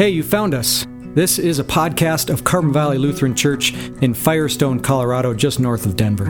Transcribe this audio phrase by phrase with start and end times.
[0.00, 0.86] Hey, you found us.
[1.14, 5.94] This is a podcast of Carbon Valley Lutheran Church in Firestone, Colorado, just north of
[5.94, 6.24] Denver.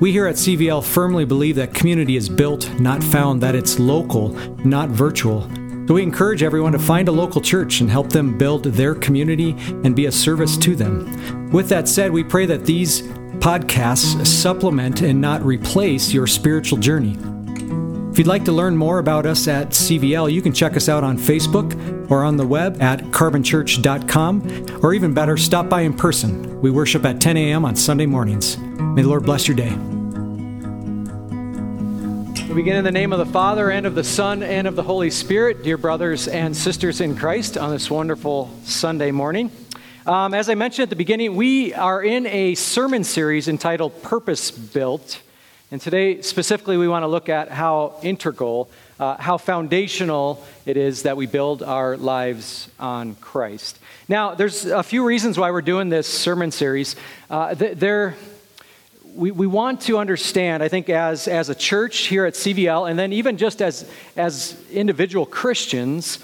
[0.00, 4.30] We here at CVL firmly believe that community is built, not found, that it's local,
[4.66, 5.42] not virtual.
[5.86, 9.54] So we encourage everyone to find a local church and help them build their community
[9.84, 11.52] and be a service to them.
[11.52, 13.02] With that said, we pray that these
[13.38, 17.16] podcasts supplement and not replace your spiritual journey.
[18.18, 21.04] If you'd like to learn more about us at CVL, you can check us out
[21.04, 26.60] on Facebook or on the web at carbonchurch.com, or even better, stop by in person.
[26.60, 27.64] We worship at 10 a.m.
[27.64, 28.58] on Sunday mornings.
[28.58, 29.70] May the Lord bless your day.
[32.48, 34.82] We begin in the name of the Father, and of the Son, and of the
[34.82, 39.52] Holy Spirit, dear brothers and sisters in Christ, on this wonderful Sunday morning.
[40.06, 44.50] Um, as I mentioned at the beginning, we are in a sermon series entitled Purpose
[44.50, 45.20] Built.
[45.70, 51.02] And today, specifically, we want to look at how integral, uh, how foundational it is
[51.02, 53.78] that we build our lives on Christ.
[54.08, 56.96] Now, there's a few reasons why we're doing this sermon series.
[57.28, 58.16] Uh, there,
[59.14, 62.98] we, we want to understand, I think, as, as a church here at CVL, and
[62.98, 63.86] then even just as,
[64.16, 66.18] as individual Christians,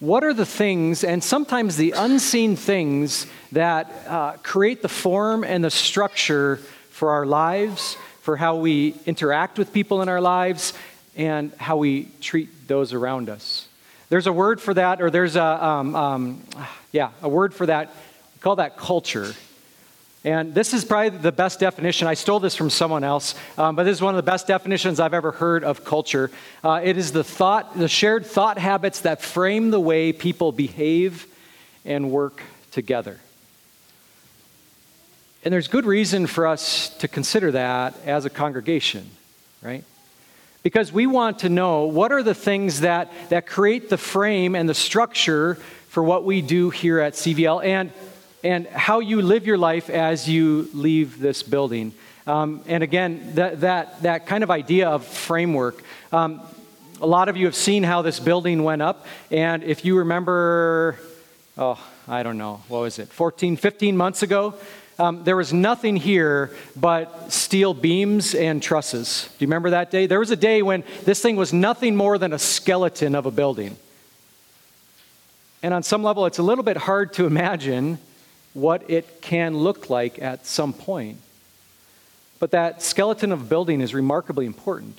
[0.00, 5.62] what are the things, and sometimes the unseen things, that uh, create the form and
[5.62, 6.56] the structure
[6.88, 10.72] for our lives for how we interact with people in our lives
[11.14, 13.68] and how we treat those around us.
[14.08, 16.42] There's a word for that, or there's a, um, um,
[16.90, 17.86] yeah, a word for that.
[18.34, 19.32] We call that culture.
[20.24, 22.08] And this is probably the best definition.
[22.08, 24.98] I stole this from someone else, um, but this is one of the best definitions
[24.98, 26.32] I've ever heard of culture.
[26.64, 31.28] Uh, it is the thought, the shared thought habits that frame the way people behave
[31.84, 33.20] and work together.
[35.46, 39.08] And there's good reason for us to consider that as a congregation,
[39.62, 39.84] right?
[40.64, 44.68] Because we want to know what are the things that, that create the frame and
[44.68, 45.54] the structure
[45.88, 47.92] for what we do here at CVL and,
[48.42, 51.94] and how you live your life as you leave this building.
[52.26, 55.80] Um, and again, that, that, that kind of idea of framework.
[56.10, 56.40] Um,
[57.00, 59.06] a lot of you have seen how this building went up.
[59.30, 60.98] And if you remember,
[61.56, 64.56] oh, I don't know, what was it, 14, 15 months ago?
[64.98, 69.28] Um, there was nothing here but steel beams and trusses.
[69.38, 70.06] Do you remember that day?
[70.06, 73.30] There was a day when this thing was nothing more than a skeleton of a
[73.30, 73.76] building.
[75.62, 77.98] And on some level, it's a little bit hard to imagine
[78.54, 81.18] what it can look like at some point.
[82.38, 84.98] But that skeleton of a building is remarkably important.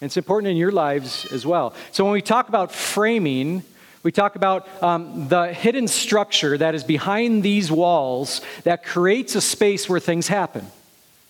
[0.00, 1.74] And it's important in your lives as well.
[1.92, 3.62] So when we talk about framing,
[4.02, 9.40] we talk about um, the hidden structure that is behind these walls that creates a
[9.40, 10.66] space where things happen.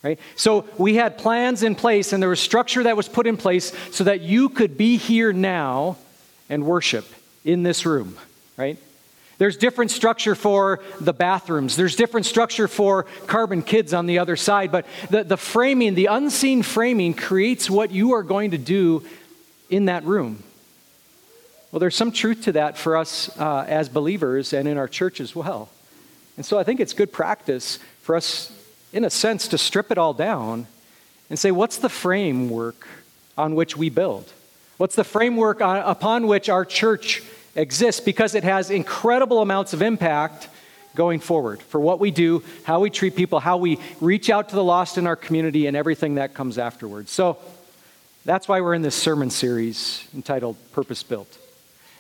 [0.03, 0.21] Right?
[0.37, 3.73] So we had plans in place, and there was structure that was put in place
[3.91, 5.97] so that you could be here now
[6.49, 7.07] and worship
[7.45, 8.17] in this room.
[8.57, 8.79] Right?
[9.39, 11.77] There's different structure for the bathrooms.
[11.77, 14.73] There's different structure for carbon kids on the other side.
[14.73, 19.05] But the, the framing, the unseen framing, creates what you are going to do
[19.71, 20.43] in that room.
[21.71, 25.21] Well, there's some truth to that for us uh, as believers and in our church
[25.21, 25.69] as well.
[26.37, 28.53] And so I think it's good practice for us,
[28.93, 30.67] in a sense, to strip it all down
[31.29, 32.89] and say, what's the framework
[33.37, 34.33] on which we build?
[34.79, 37.23] What's the framework on, upon which our church
[37.55, 38.01] exists?
[38.01, 40.49] Because it has incredible amounts of impact
[40.95, 44.55] going forward for what we do, how we treat people, how we reach out to
[44.55, 47.11] the lost in our community, and everything that comes afterwards.
[47.11, 47.37] So
[48.25, 51.39] that's why we're in this sermon series entitled Purpose Built.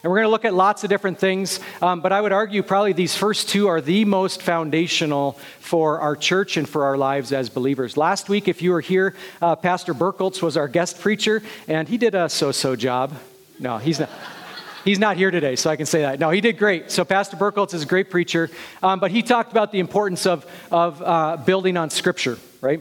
[0.02, 2.62] And we're going to look at lots of different things, um, but I would argue
[2.62, 7.32] probably these first two are the most foundational for our church and for our lives
[7.32, 7.96] as believers.
[7.96, 11.98] Last week, if you were here, uh, Pastor Burkholtz was our guest preacher, and he
[11.98, 13.12] did a so so job.
[13.58, 14.10] No, he's not.
[14.84, 16.20] He's not here today, so I can say that.
[16.20, 16.90] No, he did great.
[16.90, 18.48] So, Pastor Burkholtz is a great preacher,
[18.82, 22.80] um, but he talked about the importance of, of uh, building on Scripture, right?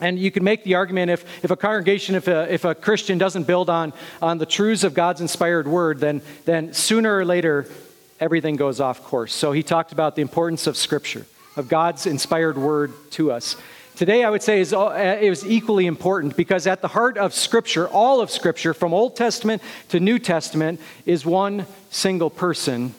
[0.00, 3.18] And you can make the argument if, if a congregation, if a, if a Christian
[3.18, 7.66] doesn't build on, on the truths of God's inspired word, then, then sooner or later
[8.18, 9.34] everything goes off course.
[9.34, 11.26] So he talked about the importance of Scripture,
[11.56, 13.56] of God's inspired word to us.
[13.96, 17.34] Today, I would say, is, uh, it was equally important because at the heart of
[17.34, 19.60] Scripture, all of Scripture, from Old Testament
[19.90, 22.94] to New Testament, is one single person.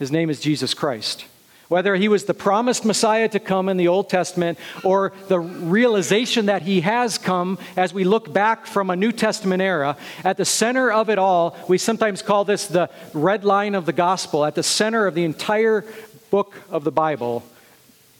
[0.00, 1.26] His name is Jesus Christ.
[1.68, 6.46] Whether he was the promised Messiah to come in the Old Testament or the realization
[6.46, 10.44] that he has come as we look back from a New Testament era, at the
[10.44, 14.44] center of it all, we sometimes call this the red line of the gospel.
[14.44, 15.84] At the center of the entire
[16.30, 17.44] book of the Bible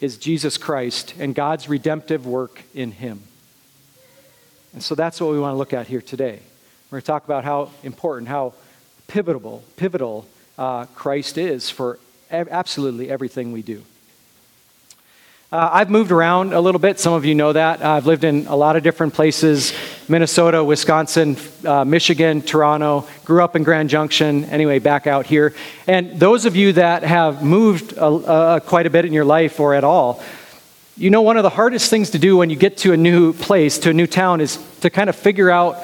[0.01, 3.23] is Jesus Christ and God's redemptive work in him.
[4.73, 6.41] And so that's what we want to look at here today.
[6.91, 8.55] We're going to talk about how important, how
[9.07, 10.27] pivotal, pivotal
[10.59, 11.99] uh, Christ is for
[12.31, 13.83] absolutely everything we do.
[15.53, 16.99] Uh, I've moved around a little bit.
[16.99, 17.81] Some of you know that.
[17.81, 19.73] Uh, I've lived in a lot of different places
[20.09, 23.07] Minnesota, Wisconsin, uh, Michigan, Toronto.
[23.25, 25.55] Grew up in Grand Junction, anyway, back out here.
[25.87, 29.85] And those of you that have moved quite a bit in your life or at
[29.85, 30.23] all,
[30.97, 33.33] you know one of the hardest things to do when you get to a new
[33.33, 35.77] place, to a new town, is to kind of figure out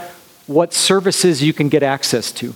[0.46, 2.54] what services you can get access to.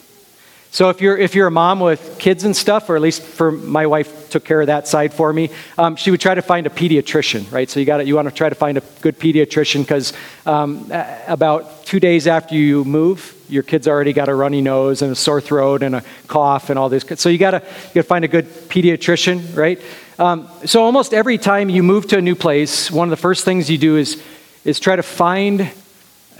[0.70, 3.50] So if you're if you're a mom with kids and stuff, or at least for
[3.50, 6.66] my wife took care of that side for me, um, she would try to find
[6.66, 7.68] a pediatrician, right?
[7.70, 10.12] So you got you want to try to find a good pediatrician because
[10.44, 10.90] um,
[11.26, 15.14] about two days after you move, your kid's already got a runny nose and a
[15.14, 17.04] sore throat and a cough and all this.
[17.16, 19.80] So you got to you got to find a good pediatrician, right?
[20.18, 23.44] Um, so almost every time you move to a new place, one of the first
[23.44, 24.22] things you do is
[24.64, 25.70] is try to find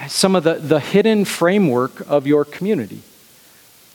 [0.08, 3.00] some of the, the hidden framework of your community.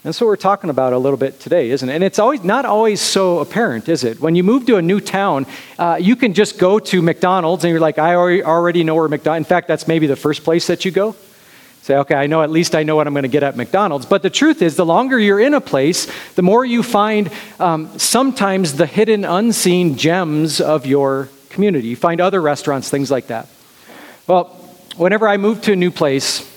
[0.02, 1.94] That's what we're talking about a little bit today, isn't it?
[1.94, 4.20] And it's always not always so apparent, is it?
[4.20, 5.46] When you move to a new town,
[5.78, 9.46] uh, you can just go to McDonald's and you're like, I already know where McDonald's.
[9.46, 11.14] In fact, that's maybe the first place that you go.
[11.82, 14.04] Say, okay, I know at least I know what I'm going to get at McDonald's.
[14.04, 17.96] But the truth is, the longer you're in a place, the more you find um,
[17.96, 21.88] sometimes the hidden, unseen gems of your community.
[21.88, 23.48] You find other restaurants, things like that.
[24.26, 24.46] Well,
[24.96, 26.48] whenever I move to a new place,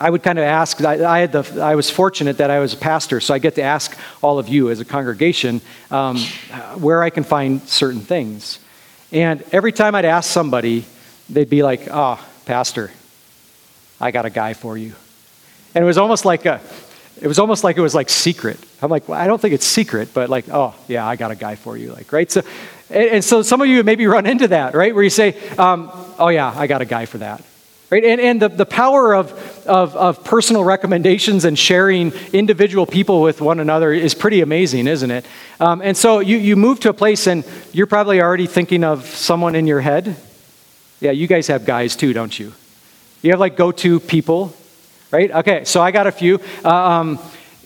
[0.00, 2.74] I would kind of ask, I, I, had the, I was fortunate that I was
[2.74, 5.60] a pastor, so I get to ask all of you as a congregation
[5.90, 6.18] um,
[6.78, 8.58] where I can find certain things.
[9.12, 10.84] And every time I'd ask somebody,
[11.30, 12.90] they'd be like, oh, Pastor,
[14.00, 14.94] I got a guy for you.
[15.74, 16.60] And it was almost like a,
[17.20, 18.58] it was almost like it was like secret.
[18.82, 21.36] I'm like, well, I don't think it's secret, but like, oh, yeah, I got a
[21.36, 21.92] guy for you.
[21.92, 22.30] Like, right?
[22.30, 22.42] So,
[22.90, 24.92] and, and so some of you maybe run into that, right?
[24.92, 27.44] Where you say, um, oh, yeah, I got a guy for that.
[27.90, 28.04] Right?
[28.04, 29.32] And, and the, the power of,
[29.66, 35.10] of, of personal recommendations and sharing individual people with one another is pretty amazing, isn't
[35.10, 35.26] it?
[35.60, 39.04] Um, and so you, you move to a place and you're probably already thinking of
[39.06, 40.16] someone in your head.
[41.00, 42.52] Yeah, you guys have guys too, don't you?
[43.20, 44.54] You have like go to people,
[45.10, 45.30] right?
[45.30, 46.40] Okay, so I got a few.
[46.64, 47.18] Uh, um,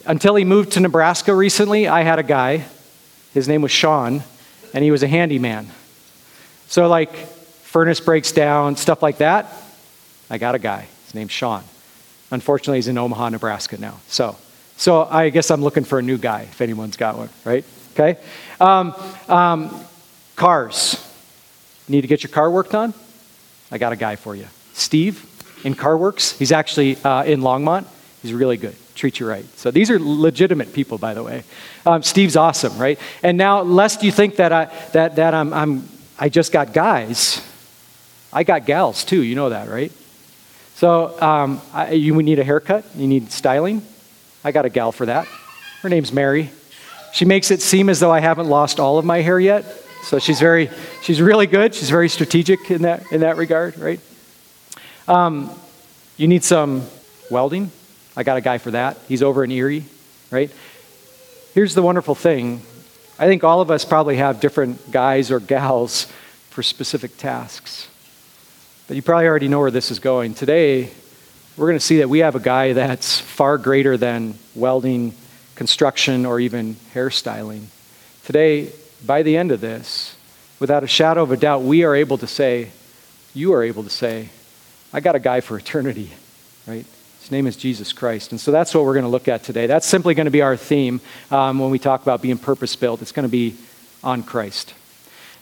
[0.05, 2.65] until he moved to Nebraska recently, I had a guy.
[3.35, 4.25] His name was Sean,
[4.75, 5.69] and he was a handyman.
[6.67, 9.53] So, like, furnace breaks down, stuff like that
[10.31, 10.89] I got a guy.
[11.05, 11.65] His name's Sean.
[12.31, 14.01] Unfortunately, he's in Omaha, Nebraska now.
[14.09, 14.37] So,
[14.77, 17.65] so I guess I'm looking for a new guy if anyone's got one, right?
[17.95, 18.21] Okay.
[18.61, 18.95] Um,
[19.29, 19.85] um,
[20.37, 21.05] cars.
[21.89, 22.93] Need to get your car worked on?
[23.71, 24.47] I got a guy for you.
[24.73, 25.25] Steve
[25.65, 26.37] in CarWorks.
[26.39, 27.87] He's actually uh, in Longmont.
[28.23, 28.77] He's really good.
[28.95, 29.45] Treat you right.
[29.57, 31.45] So these are legitimate people, by the way.
[31.87, 32.99] Um, Steve's awesome, right?
[33.23, 35.89] And now, lest you think that I that that I'm, I'm
[36.19, 37.41] I just got guys,
[38.33, 39.23] I got gals too.
[39.23, 39.93] You know that, right?
[40.79, 43.83] So um, I, you need a haircut, you need styling.
[44.45, 45.27] I got a gal for that.
[45.83, 46.51] Her name's Mary.
[47.13, 49.65] She makes it seem as though I haven't lost all of my hair yet.
[50.05, 50.71] So she's very,
[51.03, 51.75] she's really good.
[51.75, 53.99] She's very strategic in that, in that regard, right?
[55.09, 55.51] Um,
[56.17, 56.87] you need some
[57.29, 57.73] welding.
[58.17, 58.99] I got a guy for that.
[59.09, 59.85] He's over in Erie,
[60.31, 60.53] right?
[61.55, 62.63] Here's the wonderful thing.
[63.19, 66.05] I think all of us probably have different guys or gals
[66.51, 67.89] for specific tasks.
[68.89, 70.33] But you probably already know where this is going.
[70.33, 70.91] Today,
[71.59, 75.13] we're going to see that we have a guy that's far greater than welding,
[75.57, 77.67] construction, or even hairstyling.
[78.25, 78.73] Today,
[79.05, 80.17] by the end of this,
[80.59, 82.71] without a shadow of a doubt, we are able to say,
[83.35, 84.31] you are able to say,
[84.91, 86.11] I got a guy for eternity,
[86.67, 86.87] right?
[87.21, 88.31] His name is Jesus Christ.
[88.31, 89.67] And so that's what we're going to look at today.
[89.67, 93.03] That's simply going to be our theme um, when we talk about being purpose built.
[93.03, 93.55] It's going to be
[94.03, 94.73] on Christ.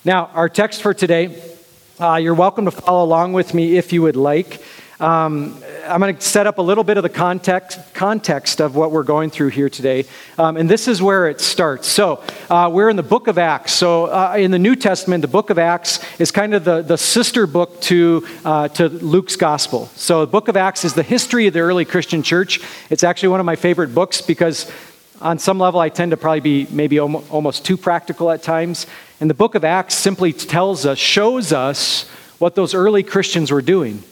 [0.05, 1.56] Now, our text for today
[1.99, 4.61] uh, you're welcome to follow along with me if you would like.
[5.01, 8.91] Um, I'm going to set up a little bit of the context, context of what
[8.91, 10.05] we're going through here today.
[10.37, 11.87] Um, and this is where it starts.
[11.87, 13.73] So, uh, we're in the book of Acts.
[13.73, 16.99] So, uh, in the New Testament, the book of Acts is kind of the, the
[16.99, 19.87] sister book to, uh, to Luke's gospel.
[19.97, 22.61] So, the book of Acts is the history of the early Christian church.
[22.91, 24.71] It's actually one of my favorite books because
[25.21, 28.87] on some level, I tend to probably be maybe almost too practical at times.
[29.21, 32.09] And the book of Acts simply tells us, shows us
[32.39, 34.03] what those early Christians were doing.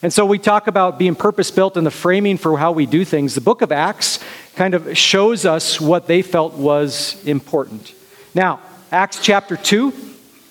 [0.00, 3.04] And so we talk about being purpose built and the framing for how we do
[3.04, 3.34] things.
[3.34, 4.20] The book of Acts
[4.54, 7.94] kind of shows us what they felt was important.
[8.32, 8.60] Now,
[8.92, 9.92] Acts chapter 2,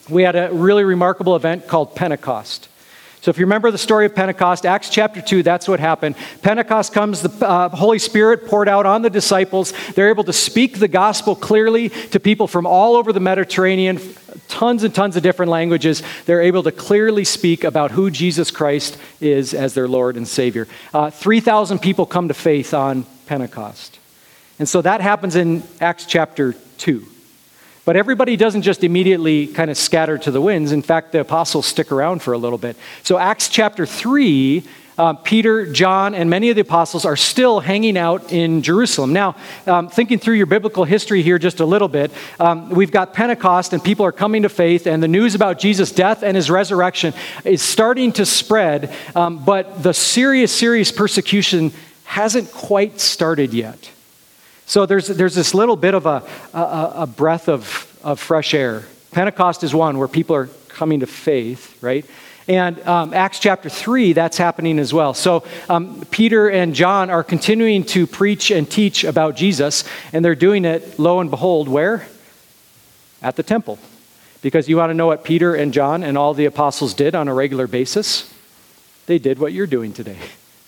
[0.10, 2.68] we had a really remarkable event called Pentecost.
[3.28, 6.16] So, if you remember the story of Pentecost, Acts chapter 2, that's what happened.
[6.44, 9.74] Pentecost comes, the uh, Holy Spirit poured out on the disciples.
[9.96, 14.00] They're able to speak the gospel clearly to people from all over the Mediterranean,
[14.48, 16.04] tons and tons of different languages.
[16.26, 20.66] They're able to clearly speak about who Jesus Christ is as their Lord and Savior.
[20.94, 24.00] Uh, 3,000 people come to faith on Pentecost.
[24.58, 27.06] And so that happens in Acts chapter 2.
[27.88, 30.74] But everybody doesn't just immediately kind of scatter to the winds.
[30.74, 32.76] In fact, the apostles stick around for a little bit.
[33.04, 34.62] So, Acts chapter 3,
[34.98, 39.14] uh, Peter, John, and many of the apostles are still hanging out in Jerusalem.
[39.14, 43.14] Now, um, thinking through your biblical history here just a little bit, um, we've got
[43.14, 46.52] Pentecost and people are coming to faith, and the news about Jesus' death and his
[46.52, 47.14] resurrection
[47.46, 51.72] is starting to spread, um, but the serious, serious persecution
[52.04, 53.92] hasn't quite started yet.
[54.68, 56.22] So there's, there's this little bit of a,
[56.54, 58.84] a, a breath of, of fresh air.
[59.12, 62.06] Pentecost is one where people are coming to faith, right?
[62.50, 65.14] And um, Acts chapter 3, that's happening as well.
[65.14, 70.36] So um, Peter and John are continuing to preach and teach about Jesus, and they're
[70.36, 72.06] doing it, lo and behold, where?
[73.22, 73.80] At the temple.
[74.42, 77.30] Because you want to know what Peter and John and all the apostles did on
[77.30, 78.34] a regular basis?
[79.06, 80.18] They did what you're doing today.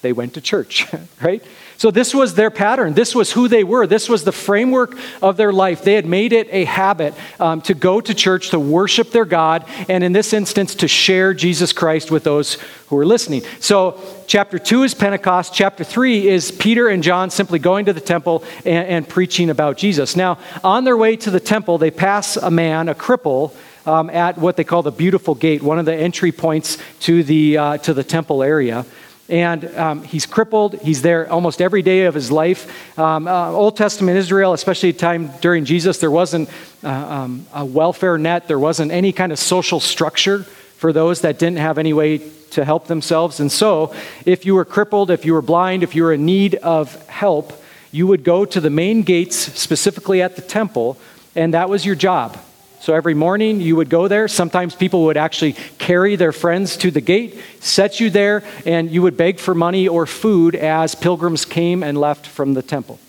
[0.01, 0.87] They went to church,
[1.21, 1.43] right?
[1.79, 2.93] So, this was their pattern.
[2.93, 3.87] This was who they were.
[3.87, 5.81] This was the framework of their life.
[5.81, 9.65] They had made it a habit um, to go to church, to worship their God,
[9.87, 12.55] and in this instance, to share Jesus Christ with those
[12.87, 13.43] who were listening.
[13.59, 15.53] So, chapter 2 is Pentecost.
[15.53, 19.77] Chapter 3 is Peter and John simply going to the temple and, and preaching about
[19.77, 20.15] Jesus.
[20.17, 23.53] Now, on their way to the temple, they pass a man, a cripple.
[23.85, 27.57] Um, at what they call the beautiful gate, one of the entry points to the,
[27.57, 28.85] uh, to the temple area
[29.29, 30.81] and um, he's crippled.
[30.81, 32.97] He's there almost every day of his life.
[32.97, 36.49] Um, uh, Old Testament Israel, especially time during Jesus, there wasn't
[36.83, 41.37] uh, um, a welfare net, there wasn't any kind of social structure for those that
[41.37, 42.17] didn't have any way
[42.51, 43.39] to help themselves.
[43.39, 43.93] And so,
[44.25, 47.53] if you were crippled, if you were blind, if you were in need of help,
[47.91, 50.97] you would go to the main gates, specifically at the temple,
[51.35, 52.37] and that was your job.
[52.81, 54.27] So every morning you would go there.
[54.29, 59.01] Sometimes people would actually carry their friends to the gate, set you there, and you
[59.01, 62.99] would beg for money or food as pilgrims came and left from the temple.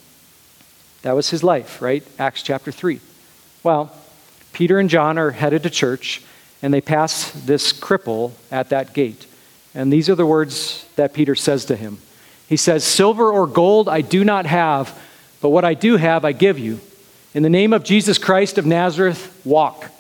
[1.03, 2.03] That was his life, right?
[2.19, 3.01] Acts chapter 3.
[3.63, 3.95] Well,
[4.53, 6.23] Peter and John are headed to church,
[6.63, 9.27] and they pass this cripple at that gate.
[9.73, 11.99] And these are the words that Peter says to him
[12.49, 14.99] He says, Silver or gold I do not have,
[15.41, 16.81] but what I do have I give you.
[17.33, 19.91] In the name of Jesus Christ of Nazareth, walk.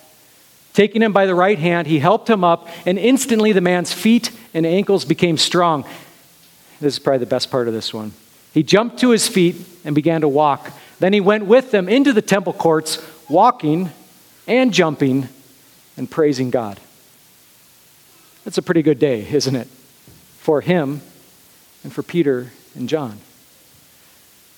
[0.72, 4.32] Taking him by the right hand, he helped him up, and instantly the man's feet
[4.52, 5.84] and ankles became strong.
[6.80, 8.12] This is probably the best part of this one.
[8.52, 10.72] He jumped to his feet and began to walk.
[10.99, 13.90] Then he went with them into the temple courts, walking
[14.49, 15.28] and jumping
[15.96, 16.80] and praising God.
[18.44, 19.68] That's a pretty good day, isn't it?
[20.38, 21.02] For him
[21.84, 23.18] and for Peter and John.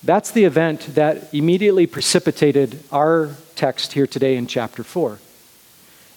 [0.04, 5.18] That's the event that immediately precipitated our text here today in chapter 4.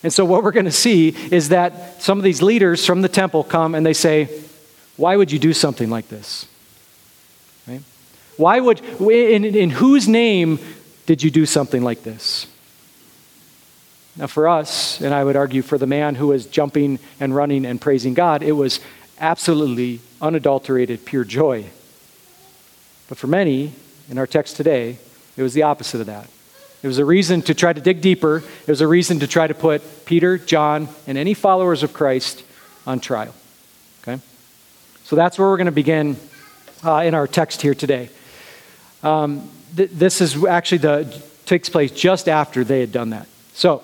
[0.01, 3.09] And so, what we're going to see is that some of these leaders from the
[3.09, 4.41] temple come and they say,
[4.97, 6.47] Why would you do something like this?
[7.67, 7.81] Right?
[8.37, 10.59] Why would, in, in whose name
[11.05, 12.47] did you do something like this?
[14.15, 17.65] Now, for us, and I would argue for the man who was jumping and running
[17.65, 18.79] and praising God, it was
[19.19, 21.65] absolutely unadulterated, pure joy.
[23.07, 23.73] But for many,
[24.09, 24.97] in our text today,
[25.37, 26.27] it was the opposite of that.
[26.83, 28.37] It was a reason to try to dig deeper.
[28.37, 32.43] It was a reason to try to put Peter, John, and any followers of Christ
[32.85, 33.33] on trial.
[34.01, 34.21] Okay?
[35.03, 36.17] So that's where we're going to begin
[36.83, 38.09] uh, in our text here today.
[39.01, 43.27] Um, th- this is actually the takes place just after they had done that.
[43.53, 43.83] So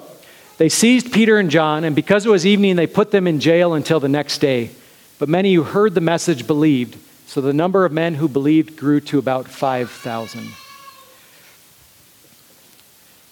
[0.57, 3.73] they seized Peter and John, and because it was evening, they put them in jail
[3.73, 4.71] until the next day.
[5.17, 6.97] But many who heard the message believed.
[7.31, 10.41] So the number of men who believed grew to about 5,000.
[10.41, 10.49] A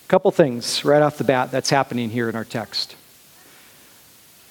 [0.07, 2.95] couple things right off the bat that's happening here in our text.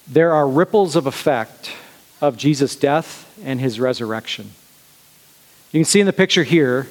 [0.06, 1.72] There are ripples of effect
[2.20, 4.50] of Jesus' death and his resurrection.
[5.72, 6.86] You can see in the picture here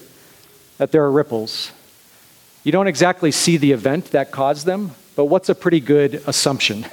[0.80, 1.72] that there are ripples.
[2.64, 6.88] You don't exactly see the event that caused them, but what's a pretty good assumption?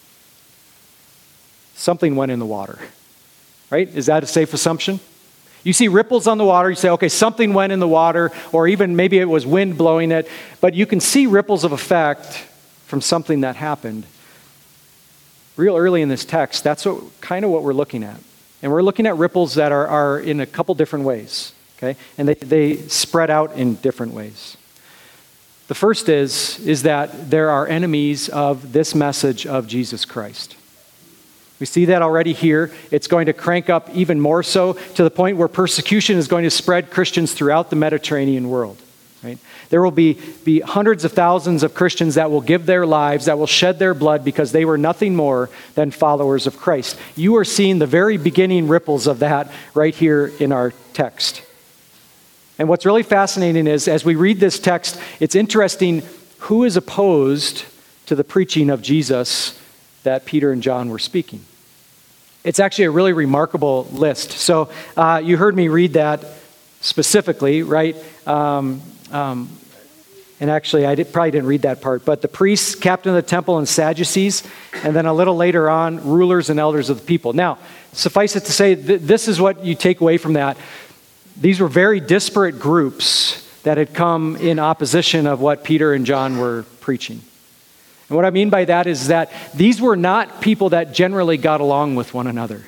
[1.74, 2.78] Something went in the water
[3.70, 3.88] right?
[3.88, 5.00] Is that a safe assumption?
[5.64, 8.68] You see ripples on the water, you say, okay, something went in the water, or
[8.68, 10.28] even maybe it was wind blowing it,
[10.60, 12.34] but you can see ripples of effect
[12.86, 14.06] from something that happened.
[15.56, 18.20] Real early in this text, that's what, kind of what we're looking at.
[18.62, 21.98] And we're looking at ripples that are, are in a couple different ways, okay?
[22.16, 24.56] And they, they spread out in different ways.
[25.68, 30.54] The first is, is that there are enemies of this message of Jesus Christ.
[31.58, 32.72] We see that already here.
[32.90, 36.44] It's going to crank up even more so to the point where persecution is going
[36.44, 38.80] to spread Christians throughout the Mediterranean world.
[39.22, 39.38] Right?
[39.70, 43.38] There will be, be hundreds of thousands of Christians that will give their lives, that
[43.38, 46.98] will shed their blood because they were nothing more than followers of Christ.
[47.16, 51.42] You are seeing the very beginning ripples of that right here in our text.
[52.58, 56.02] And what's really fascinating is as we read this text, it's interesting
[56.40, 57.64] who is opposed
[58.06, 59.60] to the preaching of Jesus
[60.06, 61.44] that Peter and John were speaking.
[62.42, 64.32] It's actually a really remarkable list.
[64.32, 66.24] So uh, you heard me read that
[66.80, 67.96] specifically, right?
[68.26, 69.50] Um, um,
[70.38, 73.28] and actually, I did, probably didn't read that part, but the priests, captain of the
[73.28, 74.42] temple, and Sadducees,
[74.84, 77.32] and then a little later on, rulers and elders of the people.
[77.32, 77.58] Now,
[77.92, 80.58] suffice it to say, th- this is what you take away from that.
[81.40, 86.38] These were very disparate groups that had come in opposition of what Peter and John
[86.38, 87.22] were preaching.
[88.08, 91.60] And what I mean by that is that these were not people that generally got
[91.60, 92.62] along with one another.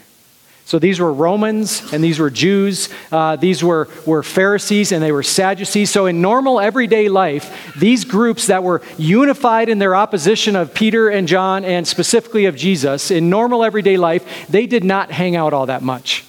[0.68, 2.90] So these were Romans and these were Jews.
[3.10, 5.90] Uh, these were, were Pharisees and they were Sadducees.
[5.90, 11.08] So in normal everyday life, these groups that were unified in their opposition of Peter
[11.08, 15.54] and John and specifically of Jesus, in normal everyday life, they did not hang out
[15.54, 16.27] all that much.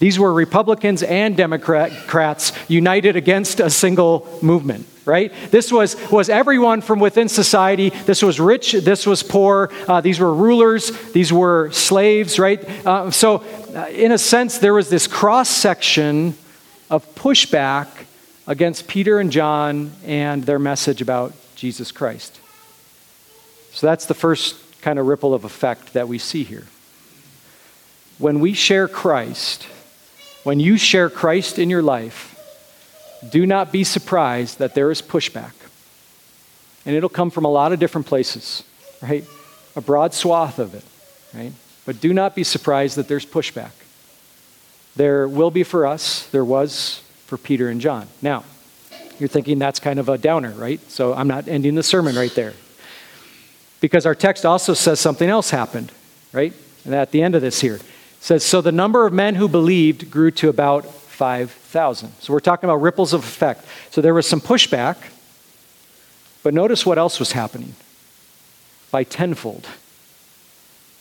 [0.00, 5.32] These were Republicans and Democrats united against a single movement, right?
[5.50, 7.90] This was, was everyone from within society.
[7.90, 9.70] This was rich, this was poor.
[9.86, 12.62] Uh, these were rulers, these were slaves, right?
[12.84, 16.34] Uh, so, uh, in a sense, there was this cross section
[16.90, 17.88] of pushback
[18.46, 22.40] against Peter and John and their message about Jesus Christ.
[23.72, 26.66] So, that's the first kind of ripple of effect that we see here.
[28.18, 29.66] When we share Christ,
[30.44, 32.30] when you share Christ in your life,
[33.28, 35.52] do not be surprised that there is pushback.
[36.86, 38.62] And it'll come from a lot of different places,
[39.02, 39.24] right?
[39.74, 40.84] A broad swath of it,
[41.34, 41.52] right?
[41.86, 43.72] But do not be surprised that there's pushback.
[44.96, 48.06] There will be for us, there was for Peter and John.
[48.20, 48.44] Now,
[49.18, 50.80] you're thinking that's kind of a downer, right?
[50.90, 52.52] So I'm not ending the sermon right there.
[53.80, 55.90] Because our text also says something else happened,
[56.32, 56.52] right?
[56.84, 57.80] And at the end of this here
[58.24, 62.12] says, So the number of men who believed grew to about 5,000.
[62.20, 63.66] So we're talking about ripples of effect.
[63.90, 64.96] So there was some pushback,
[66.42, 67.74] but notice what else was happening
[68.90, 69.68] by tenfold.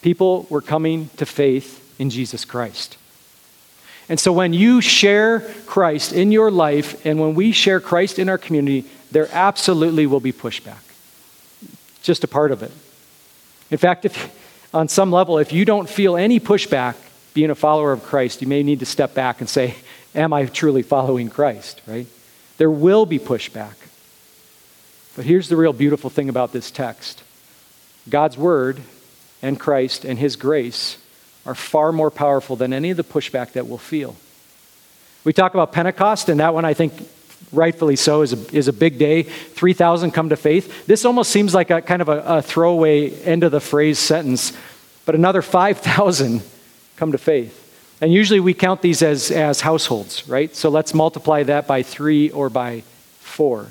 [0.02, 2.98] People were coming to faith in Jesus Christ.
[4.10, 8.28] And so when you share Christ in your life and when we share Christ in
[8.28, 10.84] our community, there absolutely will be pushback.
[12.02, 12.72] Just a part of it.
[13.72, 16.96] In fact, if on some level, if you don't feel any pushback,
[17.34, 19.76] being a follower of Christ, you may need to step back and say,
[20.16, 21.82] Am I truly following Christ?
[21.88, 22.08] Right?
[22.58, 23.74] There will be pushback.
[25.16, 27.24] But here's the real beautiful thing about this text
[28.10, 28.82] God's word
[29.42, 30.98] and Christ and his grace
[31.46, 34.16] are far more powerful than any of the pushback that we'll feel.
[35.24, 36.94] We talk about Pentecost, and that one I think
[37.52, 41.54] rightfully so is a, is a big day 3000 come to faith this almost seems
[41.54, 44.54] like a kind of a, a throwaway end of the phrase sentence
[45.06, 46.42] but another 5000
[46.96, 47.60] come to faith.
[48.02, 50.54] And usually we count these as, as households, right?
[50.56, 52.84] So let's multiply that by three or by
[53.20, 53.68] four.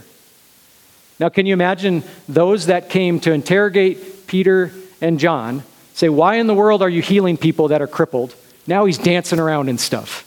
[1.20, 6.46] Now, can you imagine those that came to interrogate Peter and John say, Why in
[6.46, 8.35] the world are you healing people that are crippled?
[8.66, 10.26] Now he's dancing around and stuff,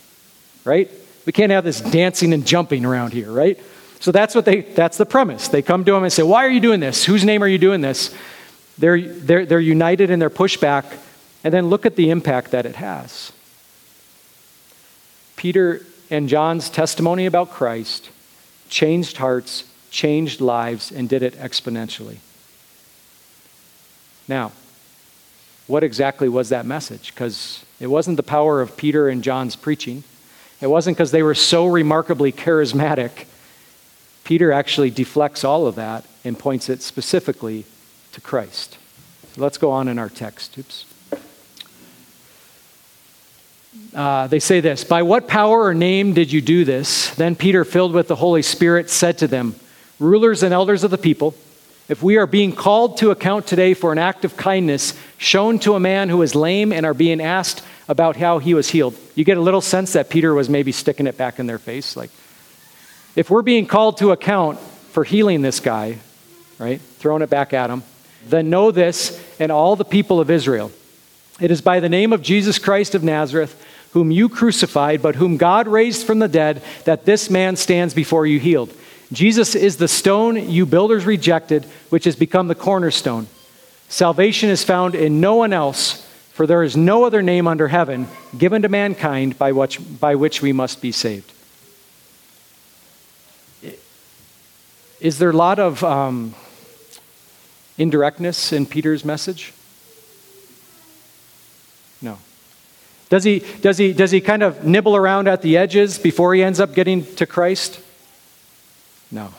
[0.64, 0.92] right?
[1.26, 3.60] We can't have this dancing and jumping around here, right?
[4.00, 5.48] So that's what they that's the premise.
[5.48, 7.04] They come to him and say, Why are you doing this?
[7.04, 8.14] Whose name are you doing this?
[8.78, 10.86] They're, they're, they're united in their pushback
[11.46, 13.32] and then look at the impact that it has.
[15.36, 18.10] Peter and John's testimony about Christ
[18.68, 22.18] changed hearts, changed lives, and did it exponentially.
[24.28, 24.54] Now,
[25.68, 27.14] what exactly was that message?
[27.14, 30.04] Because it wasn't the power of Peter and John's preaching.
[30.62, 33.26] It wasn't because they were so remarkably charismatic.
[34.24, 37.66] Peter actually deflects all of that and points it specifically
[38.14, 38.80] to Christ.
[39.38, 40.58] Let's go on in our text.
[40.58, 40.86] Oops.
[43.96, 47.16] Uh, they say this By what power or name did you do this?
[47.16, 49.56] Then Peter, filled with the Holy Spirit, said to them,
[50.00, 51.34] Rulers and elders of the people,
[51.88, 55.76] if we are being called to account today for an act of kindness shown to
[55.76, 59.24] a man who is lame and are being asked about how he was healed, you
[59.24, 61.96] get a little sense that Peter was maybe sticking it back in their face.
[61.96, 62.10] Like,
[63.16, 66.00] if we're being called to account for healing this guy,
[66.60, 67.84] right, throwing it back at him,
[68.28, 70.72] then know this and all the people of Israel.
[71.40, 73.62] It is by the name of Jesus Christ of Nazareth
[73.96, 78.26] whom you crucified, but whom God raised from the dead, that this man stands before
[78.26, 78.74] you healed.
[79.14, 83.28] Jesus is the stone you builders rejected, which has become the cornerstone.
[83.88, 88.10] Salvation is found in no one else, for there is no other name under heaven
[88.38, 91.32] given to mankind by which, by which we must be saved.
[95.00, 96.36] Is there a lot of um,
[97.78, 99.54] indirectness in Peter's message?
[102.02, 102.18] No.
[103.10, 106.42] Does he, does, he, does he kind of nibble around at the edges before he
[106.42, 107.80] ends up getting to Christ?
[109.12, 109.32] No.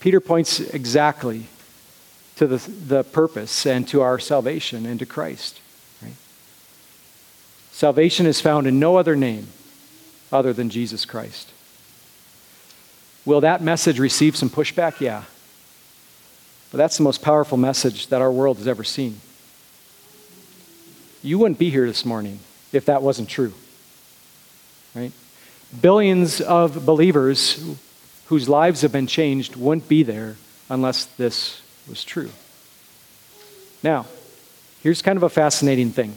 [0.00, 1.46] Peter points exactly
[2.36, 5.60] to the, the purpose and to our salvation and to Christ.
[6.02, 6.14] Right?
[7.72, 9.48] Salvation is found in no other name
[10.32, 11.50] other than Jesus Christ.
[13.24, 15.00] Will that message receive some pushback?
[15.00, 15.24] Yeah.
[16.70, 19.20] But that's the most powerful message that our world has ever seen.
[21.26, 22.38] You wouldn't be here this morning
[22.72, 23.52] if that wasn't true.
[24.94, 25.10] Right?
[25.82, 27.76] Billions of believers
[28.26, 30.36] whose lives have been changed wouldn't be there
[30.70, 32.30] unless this was true.
[33.82, 34.06] Now,
[34.84, 36.14] here's kind of a fascinating thing.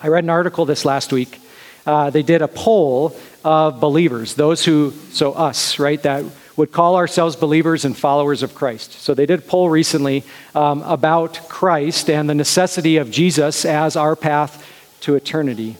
[0.00, 1.40] I read an article this last week.
[1.84, 6.24] Uh, they did a poll of believers, those who, so us, right, that
[6.56, 8.92] would call ourselves believers and followers of Christ.
[8.92, 13.96] So they did a poll recently um, about Christ and the necessity of Jesus as
[13.96, 14.66] our path
[15.00, 15.76] to eternity.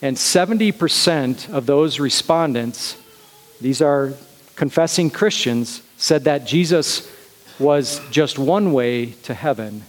[0.00, 2.96] And 70% of those respondents,
[3.60, 4.14] these are
[4.56, 7.08] confessing Christians, said that Jesus
[7.60, 9.84] was just one way to heaven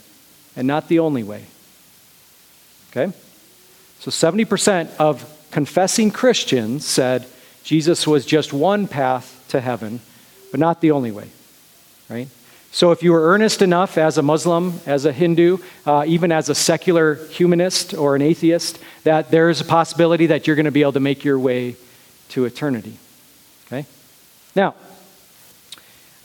[0.54, 1.44] and not the only way.
[2.90, 3.12] Okay?
[3.98, 7.26] So 70% of confessing Christians said
[7.64, 10.00] Jesus was just one path to heaven,
[10.50, 11.28] but not the only way.
[12.08, 12.28] Right?
[12.70, 16.48] So if you were earnest enough as a Muslim, as a Hindu, uh, even as
[16.48, 20.72] a secular humanist or an atheist, that there is a possibility that you're going to
[20.72, 21.76] be able to make your way
[22.30, 22.96] to eternity.
[23.66, 23.86] Okay?
[24.56, 24.74] Now,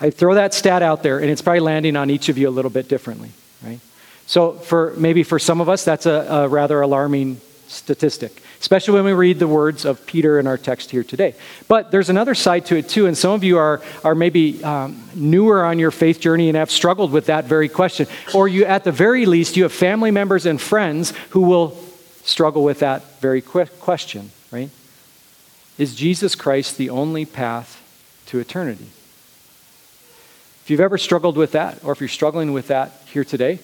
[0.02, 2.52] I throw that stat out there, and it's probably landing on each of you a
[2.52, 3.32] little bit differently,
[3.64, 3.80] right?
[4.26, 9.06] So, for maybe for some of us, that's a, a rather alarming statistic, especially when
[9.06, 11.34] we read the words of Peter in our text here today.
[11.68, 15.02] But there's another side to it too, and some of you are, are maybe um,
[15.16, 18.08] newer on your faith journey and have struggled with that very question.
[18.34, 21.78] Or you, at the very least, you have family members and friends who will
[22.24, 24.70] struggle with that very question, right?
[25.78, 27.82] Is Jesus Christ the only path
[28.28, 28.88] to eternity?
[30.64, 33.60] If you've ever struggled with that, or if you're struggling with that here today,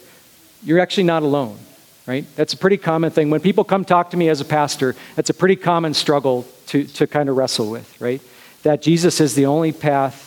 [0.63, 1.59] you're actually not alone,
[2.07, 2.25] right?
[2.35, 3.29] That's a pretty common thing.
[3.29, 6.85] When people come talk to me as a pastor, that's a pretty common struggle to,
[6.85, 8.21] to kind of wrestle with, right?
[8.63, 10.21] That Jesus is the only path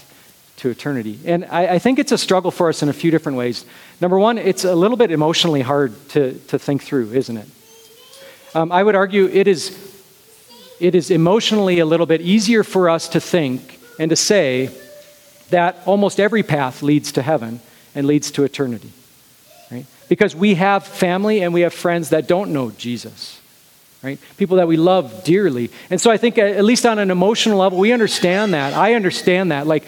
[0.59, 1.19] to eternity.
[1.25, 3.65] And I, I, think it's a struggle for us in a few different ways.
[4.01, 7.49] Number one, it's a little bit emotionally hard to, to think through, isn't it?
[8.55, 9.79] Um, I would argue it is,
[10.81, 14.71] it is emotionally a little bit easier for us to think and to say,
[15.51, 17.61] that almost every path leads to heaven
[17.95, 18.93] and leads to eternity.
[20.09, 23.41] Because we have family and we have friends that don't know Jesus.
[24.03, 24.19] Right?
[24.37, 25.71] People that we love dearly.
[25.91, 28.75] And so I think, at least on an emotional level, we understand that.
[28.75, 29.67] I understand that.
[29.67, 29.85] Like,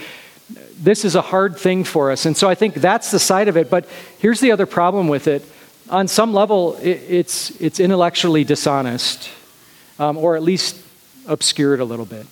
[0.80, 2.26] this is a hard thing for us.
[2.26, 3.70] And so I think that's the side of it.
[3.70, 5.44] But here's the other problem with it.
[5.90, 9.30] On some level, it's, it's intellectually dishonest,
[9.98, 10.82] um, or at least
[11.26, 12.26] obscured a little bit.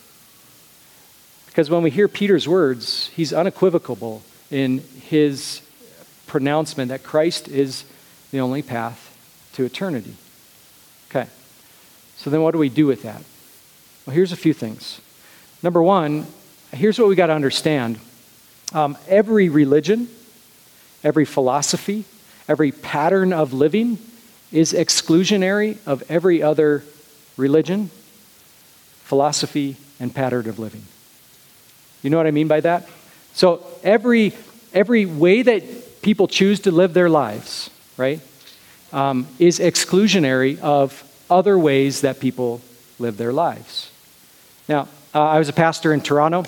[1.47, 5.61] Because when we hear Peter's words, he's unequivocal in his
[6.29, 7.85] pronouncement that Christ is
[8.31, 9.17] the only path
[9.55, 10.15] to eternity.
[11.11, 11.29] Okay.
[12.17, 13.23] So then what do we do with that?
[14.07, 15.01] Well, here's a few things.
[15.63, 16.27] Number one,
[16.73, 17.99] here's what we got to understand
[18.73, 20.09] um, every religion,
[21.03, 22.05] every philosophy,
[22.49, 23.99] every pattern of living
[24.53, 26.85] is exclusionary of every other
[27.37, 27.91] religion,
[29.05, 30.83] philosophy, and pattern of living.
[32.03, 32.89] You know what I mean by that?
[33.33, 34.35] So every,
[34.73, 35.63] every way that
[36.09, 37.69] people choose to live their lives,
[37.99, 38.23] right,
[38.95, 42.63] um, is exclusionary of other ways that people
[42.99, 43.91] live their lives.
[44.71, 46.45] Now, uh, I was a pastor in Toronto,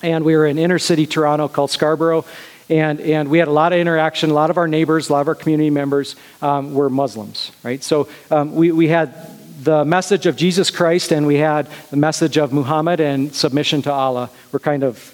[0.00, 2.24] and we were in inner city Toronto called Scarborough,
[2.68, 4.30] and, and we had a lot of interaction.
[4.30, 7.82] A lot of our neighbors, a lot of our community members um, were Muslims, right?
[7.82, 9.12] So um, we, we had
[9.64, 13.92] the message of Jesus Christ and we had the message of Muhammad and submission to
[13.92, 15.12] Allah We're kind of,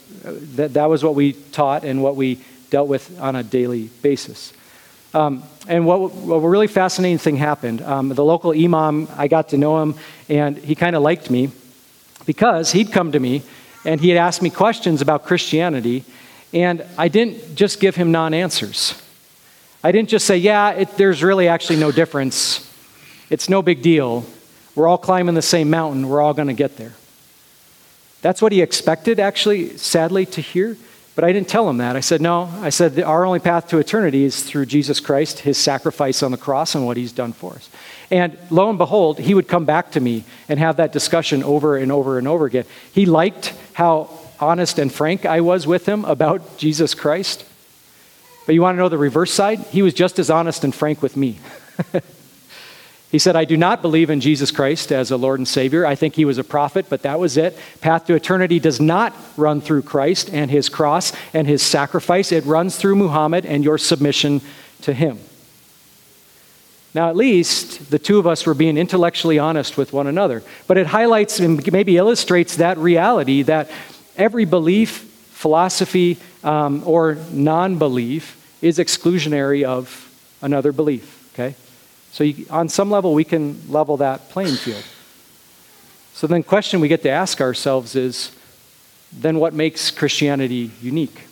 [0.56, 2.40] that, that was what we taught and what we
[2.70, 4.52] dealt with on a daily basis.
[5.12, 7.82] Um, and what, what a really fascinating thing happened.
[7.82, 9.96] Um, the local imam, I got to know him,
[10.28, 11.50] and he kind of liked me
[12.26, 13.42] because he'd come to me
[13.84, 16.04] and he had asked me questions about Christianity,
[16.52, 19.00] and I didn't just give him non answers.
[19.82, 22.70] I didn't just say, yeah, it, there's really actually no difference.
[23.30, 24.26] It's no big deal.
[24.74, 26.08] We're all climbing the same mountain.
[26.08, 26.92] We're all going to get there.
[28.20, 30.76] That's what he expected, actually, sadly, to hear.
[31.20, 31.96] But I didn't tell him that.
[31.96, 32.44] I said, no.
[32.62, 36.38] I said, our only path to eternity is through Jesus Christ, his sacrifice on the
[36.38, 37.68] cross, and what he's done for us.
[38.10, 41.76] And lo and behold, he would come back to me and have that discussion over
[41.76, 42.64] and over and over again.
[42.94, 44.08] He liked how
[44.40, 47.44] honest and frank I was with him about Jesus Christ.
[48.46, 49.58] But you want to know the reverse side?
[49.58, 51.38] He was just as honest and frank with me.
[53.10, 55.84] He said, I do not believe in Jesus Christ as a Lord and Savior.
[55.84, 57.58] I think he was a prophet, but that was it.
[57.80, 62.44] Path to eternity does not run through Christ and his cross and his sacrifice, it
[62.44, 64.40] runs through Muhammad and your submission
[64.82, 65.18] to him.
[66.94, 70.76] Now, at least the two of us were being intellectually honest with one another, but
[70.76, 73.70] it highlights and maybe illustrates that reality that
[74.16, 74.98] every belief,
[75.32, 80.08] philosophy, um, or non belief is exclusionary of
[80.42, 81.54] another belief, okay?
[82.12, 84.84] So, you, on some level, we can level that playing field.
[86.12, 88.32] So, then, the question we get to ask ourselves is
[89.12, 91.26] then what makes Christianity unique?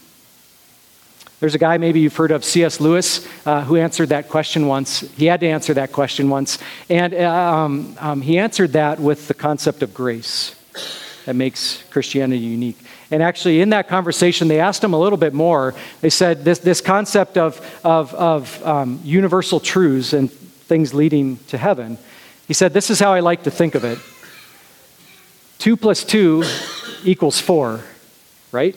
[1.40, 2.80] There's a guy, maybe you've heard of, C.S.
[2.80, 5.00] Lewis, uh, who answered that question once.
[5.16, 6.58] He had to answer that question once.
[6.90, 10.56] And uh, um, um, he answered that with the concept of grace
[11.26, 12.78] that makes Christianity unique.
[13.12, 15.74] And actually, in that conversation, they asked him a little bit more.
[16.00, 20.30] They said this, this concept of, of, of um, universal truths and
[20.68, 21.98] things leading to heaven.
[22.46, 23.98] He said, This is how I like to think of it.
[25.58, 26.44] Two plus two
[27.04, 27.80] equals four,
[28.52, 28.76] right?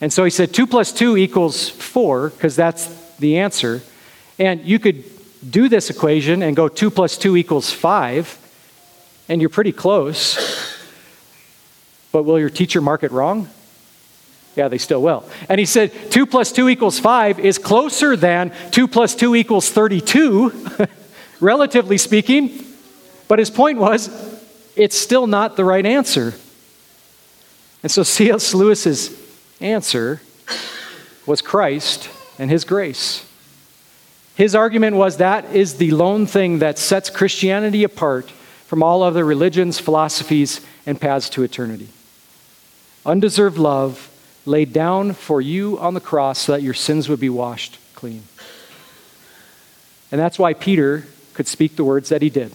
[0.00, 3.82] And so he said 2 plus 2 equals 4, because that's the answer.
[4.38, 5.04] And you could
[5.50, 8.38] do this equation and go 2 plus 2 equals 5,
[9.28, 10.76] and you're pretty close.
[12.12, 13.48] But will your teacher mark it wrong?
[14.56, 15.22] Yeah, they still will.
[15.50, 19.70] And he said 2 plus 2 equals 5 is closer than 2 plus 2 equals
[19.70, 20.50] 32,
[21.40, 22.64] relatively speaking.
[23.28, 24.08] But his point was,
[24.74, 26.34] it's still not the right answer.
[27.82, 28.54] And so C.S.
[28.54, 29.20] Lewis's
[29.60, 30.22] answer
[31.26, 33.24] was Christ and his grace.
[34.36, 38.30] His argument was that is the lone thing that sets Christianity apart
[38.66, 41.88] from all other religions, philosophies, and paths to eternity.
[43.04, 44.10] Undeserved love
[44.46, 48.22] laid down for you on the cross so that your sins would be washed clean.
[50.10, 52.52] And that's why Peter could speak the words that he did.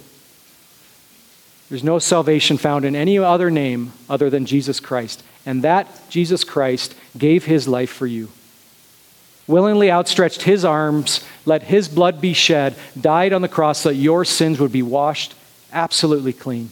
[1.70, 6.44] There's no salvation found in any other name other than Jesus Christ and that Jesus
[6.44, 8.30] Christ gave his life for you.
[9.48, 13.96] Willingly outstretched his arms, let his blood be shed, died on the cross so that
[13.96, 15.34] your sins would be washed
[15.74, 16.70] absolutely clean.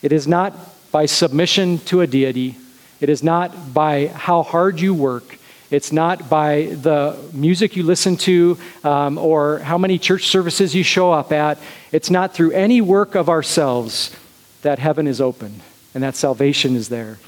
[0.00, 0.54] It is not
[0.92, 2.56] by submission to a deity,
[3.00, 5.38] it is not by how hard you work.
[5.70, 10.82] It's not by the music you listen to um, or how many church services you
[10.82, 11.58] show up at.
[11.92, 14.16] It's not through any work of ourselves
[14.62, 15.60] that heaven is open
[15.94, 17.18] and that salvation is there.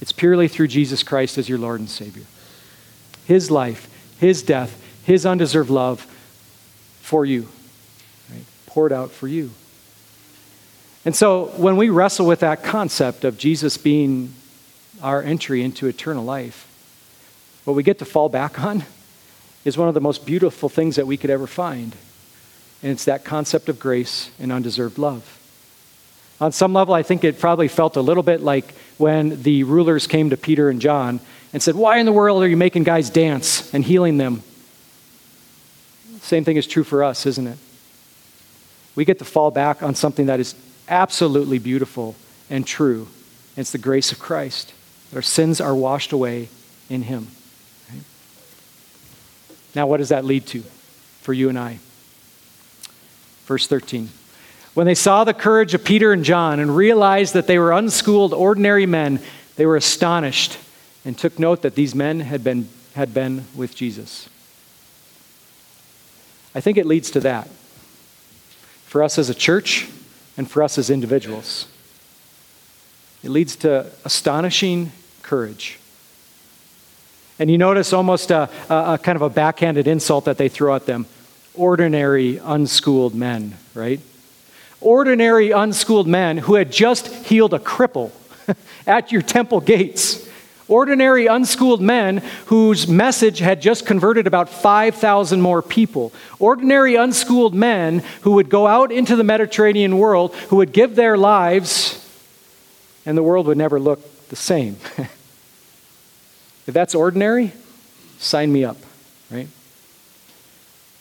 [0.00, 2.24] It's purely through Jesus Christ as your Lord and Savior.
[3.24, 3.88] His life,
[4.18, 6.00] His death, His undeserved love
[7.00, 7.48] for you,
[8.30, 8.44] right?
[8.66, 9.52] poured out for you.
[11.04, 14.34] And so when we wrestle with that concept of Jesus being
[15.02, 16.68] our entry into eternal life,
[17.64, 18.84] what we get to fall back on
[19.64, 21.94] is one of the most beautiful things that we could ever find.
[22.82, 25.38] And it's that concept of grace and undeserved love.
[26.40, 30.08] On some level, I think it probably felt a little bit like when the rulers
[30.08, 31.20] came to Peter and John
[31.52, 34.42] and said, Why in the world are you making guys dance and healing them?
[36.20, 37.58] Same thing is true for us, isn't it?
[38.96, 40.54] We get to fall back on something that is
[40.88, 42.16] absolutely beautiful
[42.50, 43.06] and true.
[43.56, 44.72] And it's the grace of Christ.
[45.14, 46.48] Our sins are washed away
[46.88, 47.28] in Him.
[47.90, 48.02] Right?
[49.74, 50.62] Now, what does that lead to
[51.20, 51.78] for you and I?
[53.46, 54.08] Verse 13.
[54.74, 58.32] When they saw the courage of Peter and John and realized that they were unschooled,
[58.32, 59.20] ordinary men,
[59.56, 60.58] they were astonished
[61.04, 64.30] and took note that these men had been, had been with Jesus.
[66.54, 67.48] I think it leads to that
[68.86, 69.88] for us as a church
[70.36, 71.66] and for us as individuals.
[73.22, 74.92] It leads to astonishing
[75.22, 75.78] courage.
[77.38, 80.74] And you notice almost a, a, a, kind of a backhanded insult that they throw
[80.74, 81.06] at them
[81.54, 84.00] ordinary, unschooled men, right?
[84.82, 88.10] ordinary, unschooled men who had just healed a cripple
[88.86, 90.28] at your temple gates.
[90.68, 96.12] Ordinary, unschooled men whose message had just converted about 5,000 more people.
[96.38, 101.18] Ordinary, unschooled men who would go out into the Mediterranean world, who would give their
[101.18, 101.98] lives,
[103.04, 104.00] and the world would never look
[104.32, 104.78] the same.
[104.96, 107.52] if that's ordinary,
[108.16, 108.78] sign me up,
[109.30, 109.46] right?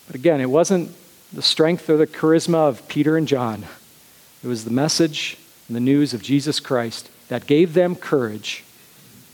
[0.08, 0.94] But again, it wasn't
[1.32, 3.63] the strength or the charisma of Peter and John.
[4.44, 5.38] It was the message
[5.70, 8.65] and the news of Jesus Christ that gave them courage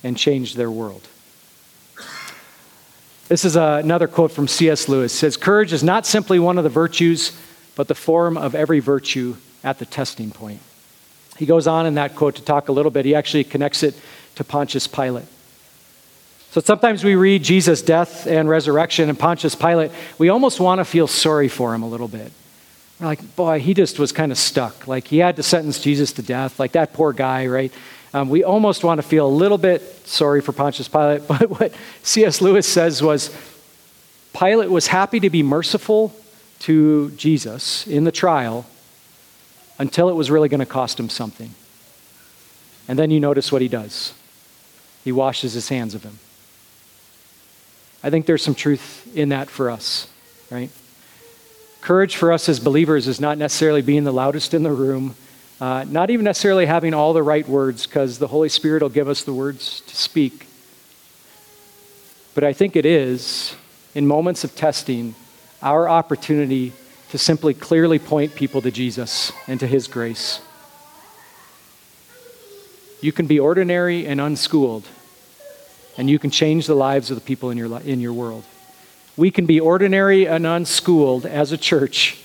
[0.03, 1.07] and changed their world.
[3.29, 4.87] This is uh, another quote from C.S.
[4.87, 5.11] Lewis.
[5.11, 7.35] It says, Courage is not simply one of the virtues,
[7.75, 10.61] but the form of every virtue at the testing point.
[11.37, 13.05] He goes on in that quote to talk a little bit.
[13.05, 13.95] He actually connects it
[14.35, 15.25] to Pontius Pilate.
[16.51, 20.85] So sometimes we read Jesus' death and resurrection and Pontius Pilate, we almost want to
[20.85, 22.31] feel sorry for him a little bit.
[22.99, 24.87] We're like, boy, he just was kind of stuck.
[24.87, 27.71] Like he had to sentence Jesus to death, like that poor guy, right?
[28.13, 31.73] Um, we almost want to feel a little bit sorry for Pontius Pilate, but what
[32.01, 32.41] C.S.
[32.41, 33.35] Lewis says was
[34.33, 36.15] Pilate was happy to be merciful
[36.59, 38.65] to Jesus in the trial
[39.79, 41.51] until it was really going to cost him something.
[42.87, 44.13] And then you notice what he does
[45.03, 46.19] he washes his hands of him.
[48.03, 50.09] I think there's some truth in that for us,
[50.51, 50.69] right?
[51.79, 55.15] Courage for us as believers is not necessarily being the loudest in the room,
[55.61, 59.07] uh, not even necessarily having all the right words, because the Holy Spirit will give
[59.07, 60.45] us the words to speak.
[62.35, 63.55] But I think it is,
[63.95, 65.15] in moments of testing,
[65.61, 66.73] our opportunity
[67.11, 70.41] to simply clearly point people to Jesus and to His grace.
[73.01, 74.87] You can be ordinary and unschooled,
[75.97, 78.43] and you can change the lives of the people in your, in your world.
[79.15, 82.17] We can be ordinary and unschooled as a church,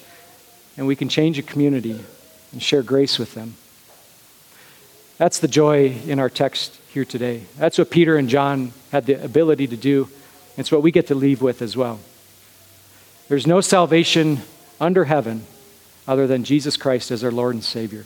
[0.76, 2.00] and we can change a community
[2.52, 3.54] and share grace with them.
[5.18, 7.42] That's the joy in our text here today.
[7.56, 10.08] That's what Peter and John had the ability to do.
[10.56, 12.00] It's what we get to leave with as well.
[13.28, 14.40] There's no salvation
[14.82, 15.46] under heaven
[16.06, 18.04] other than Jesus Christ as our Lord and Savior.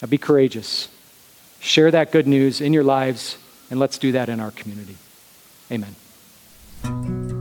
[0.00, 0.88] Now be courageous.
[1.60, 3.36] Share that good news in your lives,
[3.70, 4.96] and let's do that in our community.
[5.70, 7.35] Amen.